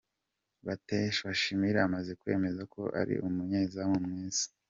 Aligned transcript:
Bate 0.65 0.97
Shamir 1.39 1.75
amaze 1.87 2.11
kwemeza 2.21 2.61
ko 2.73 2.81
ari 2.99 3.15
umunyezamu 3.27 3.97
mwiza. 4.05 4.45